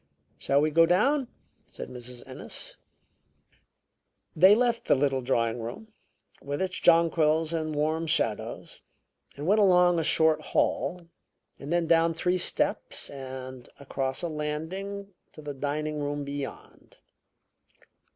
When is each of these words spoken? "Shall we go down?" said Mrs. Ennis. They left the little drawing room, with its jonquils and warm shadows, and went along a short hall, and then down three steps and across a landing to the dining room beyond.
"Shall 0.39 0.61
we 0.61 0.71
go 0.71 0.87
down?" 0.87 1.27
said 1.67 1.87
Mrs. 1.87 2.23
Ennis. 2.27 2.75
They 4.35 4.55
left 4.55 4.85
the 4.85 4.95
little 4.95 5.21
drawing 5.21 5.61
room, 5.61 5.89
with 6.41 6.59
its 6.59 6.79
jonquils 6.79 7.53
and 7.53 7.75
warm 7.75 8.07
shadows, 8.07 8.81
and 9.37 9.45
went 9.45 9.61
along 9.61 9.99
a 9.99 10.03
short 10.03 10.41
hall, 10.41 11.05
and 11.59 11.71
then 11.71 11.85
down 11.85 12.15
three 12.15 12.39
steps 12.39 13.11
and 13.11 13.69
across 13.79 14.23
a 14.23 14.27
landing 14.27 15.13
to 15.33 15.41
the 15.43 15.53
dining 15.53 15.99
room 15.99 16.23
beyond. 16.23 16.97